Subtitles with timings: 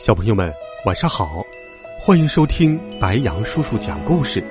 [0.00, 0.50] 小朋友们，
[0.86, 1.44] 晚上好，
[1.98, 4.42] 欢迎收听白杨叔叔讲故事。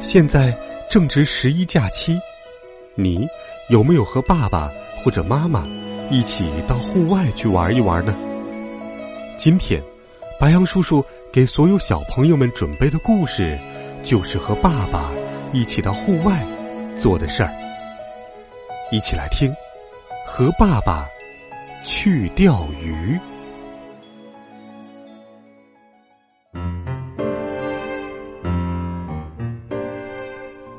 [0.00, 0.52] 现在
[0.90, 2.18] 正值十一假期，
[2.96, 3.24] 你
[3.68, 5.62] 有没有和爸爸或者妈妈
[6.10, 8.16] 一起到户外去玩一玩呢？
[9.38, 9.80] 今天，
[10.40, 13.56] 白杨叔叔给所有小朋友们准备的故事，
[14.02, 15.08] 就是和爸爸
[15.52, 16.44] 一起到户外
[16.96, 17.54] 做的事儿。
[18.90, 19.54] 一起来听，
[20.26, 21.06] 和爸爸
[21.84, 23.16] 去钓鱼。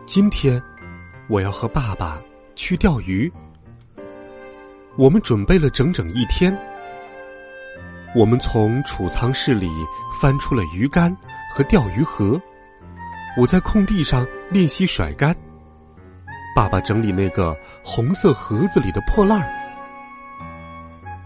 [0.07, 0.63] 今天，
[1.27, 2.17] 我要和爸爸
[2.55, 3.29] 去钓鱼。
[4.95, 6.57] 我们准备了整整一天。
[8.15, 9.69] 我们从储藏室里
[10.17, 11.13] 翻出了鱼竿
[11.51, 12.41] 和钓鱼盒。
[13.37, 15.35] 我在空地上练习甩竿。
[16.55, 19.49] 爸爸整理那个红色盒子里的破烂儿。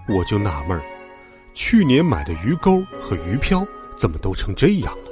[0.09, 0.81] 我就纳闷儿，
[1.53, 3.63] 去年买的鱼钩和鱼漂
[3.95, 5.03] 怎么都成这样了？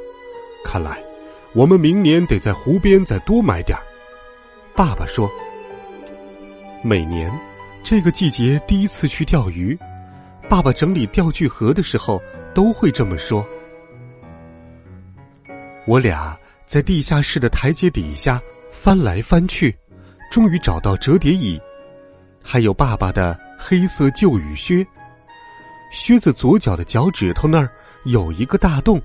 [0.65, 0.99] 看来……
[1.53, 3.83] 我们明年得在湖边再多买点儿。
[4.75, 5.27] 爸爸说
[6.83, 7.31] ：“每年
[7.83, 9.77] 这个季节第一次去钓鱼，
[10.47, 12.21] 爸爸整理钓具盒的时候
[12.53, 13.43] 都会这么说。”
[15.87, 18.39] 我俩在地下室的台阶底下
[18.69, 19.75] 翻来翻去，
[20.29, 21.59] 终于找到折叠椅，
[22.43, 24.85] 还有爸爸的黑色旧雨靴。
[25.91, 27.67] 靴子左脚的脚趾头那儿
[28.03, 29.01] 有一个大洞，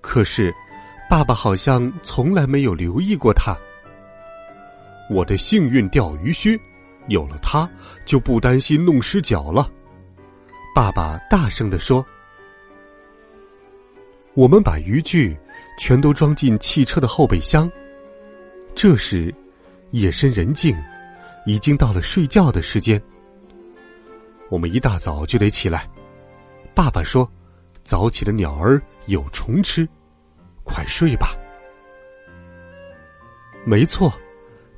[0.00, 0.52] 可是。
[1.14, 3.56] 爸爸好像从来没有留意过他。
[5.08, 6.58] 我的幸运钓鱼靴，
[7.06, 7.70] 有了它
[8.04, 9.70] 就不担心弄湿脚了。
[10.74, 12.04] 爸爸大声地说
[14.34, 15.38] ：“我们把渔具
[15.78, 17.70] 全都装进汽车的后备箱。”
[18.74, 19.32] 这时，
[19.92, 20.76] 夜深人静，
[21.46, 23.00] 已经到了睡觉的时间。
[24.48, 25.88] 我们一大早就得起来。
[26.74, 27.30] 爸爸说
[27.84, 29.88] ：“早起的鸟儿有虫吃。”
[30.64, 31.28] 快睡吧。
[33.64, 34.12] 没错，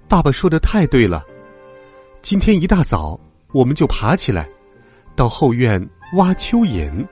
[0.06, 1.24] 爸爸说的太对了。
[2.22, 3.18] 今天一大早，
[3.52, 4.48] 我们就爬起来，
[5.14, 5.80] 到后院
[6.16, 7.06] 挖蚯蚓。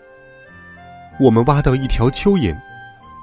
[1.21, 2.57] 我们挖到一条蚯蚓，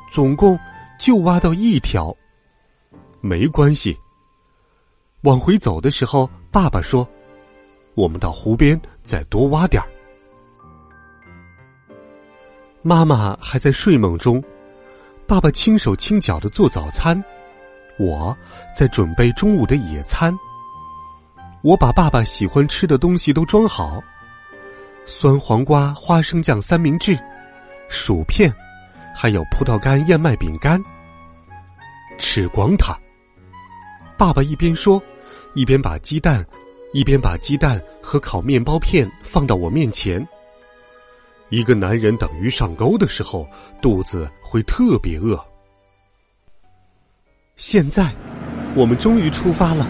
[0.10, 0.58] 总共
[0.98, 2.16] 就挖到一条。
[3.20, 3.98] 没关系。
[5.24, 7.08] 往回走的时候，爸爸说
[7.94, 9.88] ：“我们到湖边再多挖点儿。”
[12.82, 14.44] 妈妈还在睡梦中。
[15.32, 17.24] 爸爸轻手轻脚的做早餐，
[17.98, 18.38] 我
[18.76, 20.38] 在准备中午的野餐。
[21.62, 24.04] 我把爸爸喜欢吃的东西都装好：
[25.06, 27.18] 酸黄瓜花生酱三明治、
[27.88, 28.54] 薯片，
[29.16, 30.84] 还有葡萄干燕麦饼干。
[32.18, 32.94] 吃光它！
[34.18, 35.02] 爸爸一边说，
[35.54, 36.46] 一边把鸡蛋，
[36.92, 40.28] 一边把鸡蛋和烤面包片放到我面前。
[41.52, 43.46] 一个男人等鱼上钩的时候，
[43.82, 45.38] 肚子会特别饿。
[47.58, 48.10] 现在，
[48.74, 49.86] 我们终于出发了。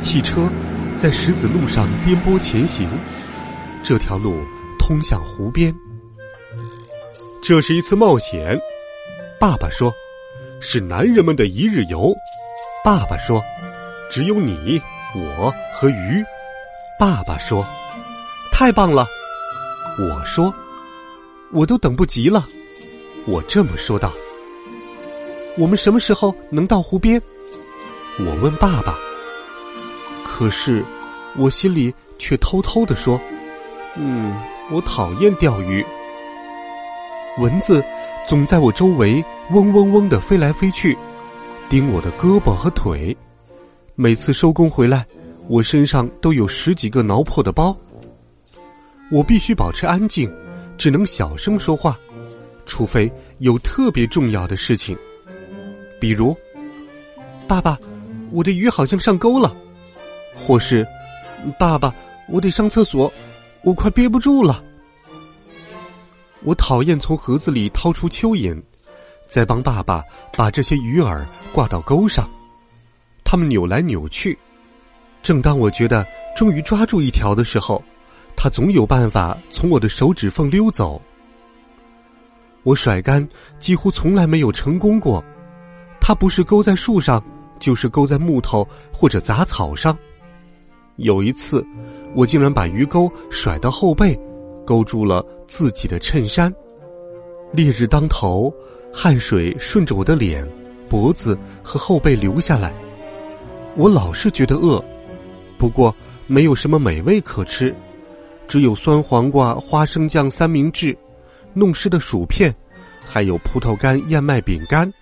[0.00, 0.48] 汽车
[0.96, 2.88] 在石子路上颠簸前行，
[3.82, 4.42] 这条路
[4.78, 5.74] 通向湖边。
[7.42, 8.58] 这是一次冒险，
[9.38, 9.92] 爸爸说，
[10.58, 12.14] 是男人们的一日游。
[12.82, 13.44] 爸爸说，
[14.10, 14.80] 只有你、
[15.14, 16.24] 我和鱼。
[16.98, 17.62] 爸爸说，
[18.50, 19.06] 太棒了。
[19.98, 20.54] 我说
[21.52, 22.46] ：“我都等不及了。”
[23.26, 24.12] 我这么说道。
[25.56, 27.20] 我们什么时候能到湖边？
[28.18, 28.94] 我问爸爸。
[30.22, 30.84] 可是，
[31.38, 33.18] 我心里却偷偷的说
[33.96, 34.36] ：“嗯，
[34.70, 35.84] 我讨厌钓鱼。
[37.38, 37.82] 蚊子
[38.28, 40.96] 总在我周围嗡嗡嗡的飞来飞去，
[41.70, 43.16] 叮我的胳膊和腿。
[43.94, 45.06] 每次收工回来，
[45.48, 47.74] 我身上都有十几个挠破的包。”
[49.10, 50.32] 我必须保持安静，
[50.76, 51.98] 只能小声说话，
[52.64, 54.96] 除非有特别重要的事情，
[56.00, 56.36] 比如，
[57.46, 57.78] 爸爸，
[58.32, 59.54] 我的鱼好像上钩了，
[60.34, 60.86] 或是，
[61.58, 61.94] 爸爸，
[62.28, 63.12] 我得上厕所，
[63.62, 64.62] 我快憋不住了。
[66.42, 68.60] 我讨厌从盒子里掏出蚯蚓，
[69.24, 70.02] 再帮爸爸
[70.36, 72.28] 把这些鱼饵挂到钩上，
[73.24, 74.36] 它们扭来扭去。
[75.22, 76.06] 正当我觉得
[76.36, 77.82] 终于抓住一条的时候，
[78.46, 81.02] 它总有办法从我的手指缝溜走。
[82.62, 83.28] 我甩竿
[83.58, 85.20] 几乎从来没有成功过，
[86.00, 87.20] 它不是勾在树上，
[87.58, 89.98] 就是勾在木头或者杂草上。
[90.94, 91.66] 有一次，
[92.14, 94.16] 我竟然把鱼钩甩到后背，
[94.64, 96.54] 勾住了自己的衬衫。
[97.52, 98.54] 烈日当头，
[98.92, 100.48] 汗水顺着我的脸、
[100.88, 102.72] 脖子和后背流下来。
[103.76, 104.80] 我老是觉得饿，
[105.58, 105.92] 不过
[106.28, 107.74] 没有什么美味可吃，
[108.48, 110.96] 只有酸黄瓜花生酱三明治、
[111.52, 112.54] 弄湿的薯片，
[113.04, 114.92] 还有葡萄干燕麦饼干。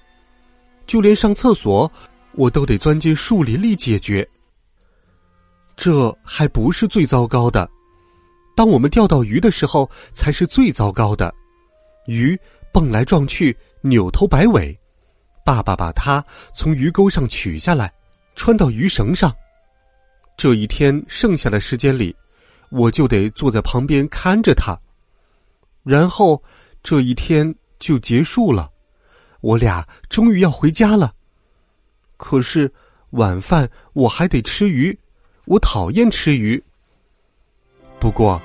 [0.87, 1.91] 就连上厕所，
[2.33, 4.29] 我都得钻进树林里解决。
[5.77, 7.69] 这还不是最糟糕的，
[8.55, 11.35] 当我们钓到鱼的时候，才是最糟糕的。
[12.07, 12.39] 鱼
[12.73, 14.79] 蹦来撞去，扭头摆尾，
[15.45, 16.25] 爸爸把它
[16.55, 17.93] 从鱼钩上取下来，
[18.35, 19.35] 穿到鱼绳上。
[20.37, 22.15] 这一天剩下的时间里，
[22.75, 24.77] 我就得坐在旁边看着他。
[25.85, 26.43] 然后
[26.83, 28.69] 这一天就结束了，
[29.41, 31.13] 我俩终于要回家了。
[32.17, 32.73] 可是
[33.11, 34.99] 晚饭我还得吃鱼，
[35.45, 36.61] 我讨厌吃鱼。
[38.01, 38.43] 不过，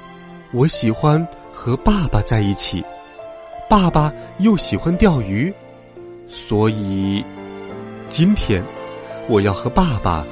[0.51, 2.83] 我喜欢和爸爸在一起。
[3.67, 5.51] 爸爸又喜欢钓鱼，
[6.27, 7.23] 所以
[8.09, 8.63] 今天
[9.27, 10.23] 我要和爸爸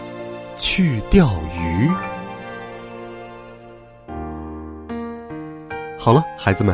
[0.57, 2.16] 去钓鱼。
[6.07, 6.73] 好了，孩子们，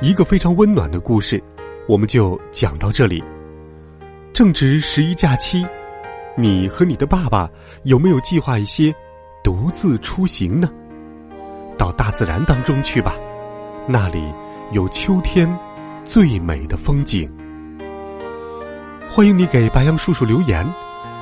[0.00, 1.42] 一个非常温暖的故事，
[1.88, 3.20] 我们就讲到这里。
[4.32, 5.66] 正值十一假期，
[6.36, 7.50] 你和你的爸爸
[7.82, 8.94] 有没有计划一些
[9.42, 10.70] 独自出行呢？
[11.76, 13.16] 到大自然当中去吧，
[13.88, 14.22] 那里
[14.70, 15.52] 有秋天。
[16.04, 17.28] 最美的风景，
[19.10, 20.64] 欢迎你给白杨叔叔留言。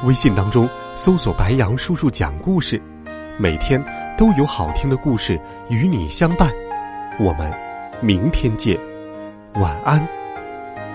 [0.04, 2.78] 微信当中搜索“白杨叔叔讲故事”，
[3.40, 3.82] 每天
[4.18, 5.40] 都有好听的故事
[5.70, 6.52] 与你相伴。
[7.18, 7.52] 我们
[8.00, 8.78] 明天见，
[9.54, 10.06] 晚安，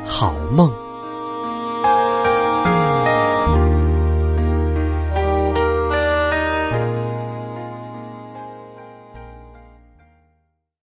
[0.06, 0.72] 好梦。